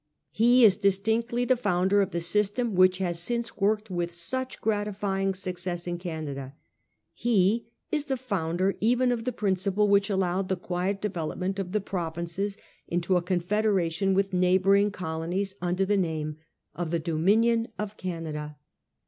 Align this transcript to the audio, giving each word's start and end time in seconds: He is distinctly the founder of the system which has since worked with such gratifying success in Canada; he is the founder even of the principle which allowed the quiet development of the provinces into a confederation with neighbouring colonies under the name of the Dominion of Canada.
He 0.31 0.65
is 0.65 0.77
distinctly 0.77 1.45
the 1.45 1.55
founder 1.55 2.01
of 2.01 2.09
the 2.09 2.21
system 2.21 2.73
which 2.73 2.97
has 2.97 3.19
since 3.19 3.57
worked 3.57 3.91
with 3.91 4.11
such 4.11 4.59
gratifying 4.59 5.35
success 5.35 5.85
in 5.85 5.99
Canada; 5.99 6.55
he 7.13 7.67
is 7.91 8.05
the 8.05 8.17
founder 8.17 8.73
even 8.81 9.11
of 9.11 9.25
the 9.25 9.31
principle 9.31 9.87
which 9.87 10.09
allowed 10.09 10.49
the 10.49 10.55
quiet 10.57 11.01
development 11.03 11.59
of 11.59 11.71
the 11.71 11.81
provinces 11.81 12.57
into 12.87 13.15
a 13.15 13.21
confederation 13.21 14.15
with 14.15 14.33
neighbouring 14.33 14.89
colonies 14.89 15.53
under 15.61 15.85
the 15.85 15.97
name 15.97 16.37
of 16.73 16.89
the 16.89 16.97
Dominion 16.97 17.67
of 17.77 17.95
Canada. 17.95 18.57